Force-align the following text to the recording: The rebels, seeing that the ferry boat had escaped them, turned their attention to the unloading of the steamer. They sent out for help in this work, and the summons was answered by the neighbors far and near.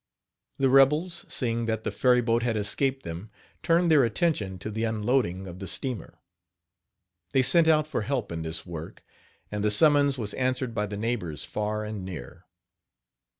The 0.57 0.67
rebels, 0.71 1.25
seeing 1.29 1.67
that 1.67 1.83
the 1.83 1.91
ferry 1.91 2.21
boat 2.21 2.41
had 2.41 2.57
escaped 2.57 3.03
them, 3.03 3.29
turned 3.61 3.91
their 3.91 4.03
attention 4.03 4.57
to 4.57 4.71
the 4.71 4.83
unloading 4.83 5.45
of 5.45 5.59
the 5.59 5.67
steamer. 5.67 6.17
They 7.33 7.43
sent 7.43 7.67
out 7.67 7.85
for 7.85 8.01
help 8.01 8.31
in 8.31 8.41
this 8.41 8.65
work, 8.65 9.03
and 9.51 9.63
the 9.63 9.69
summons 9.69 10.17
was 10.17 10.33
answered 10.33 10.73
by 10.73 10.87
the 10.87 10.97
neighbors 10.97 11.45
far 11.45 11.85
and 11.85 12.03
near. 12.03 12.45